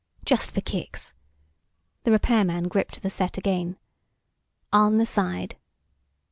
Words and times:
"Just 0.25 0.49
for 0.49 0.61
kicks...." 0.61 1.13
the 2.05 2.11
repairman 2.11 2.67
gripped 2.69 3.03
the 3.03 3.09
set 3.11 3.37
again. 3.37 3.77
"On 4.73 4.97
the 4.97 5.05
side...." 5.05 5.57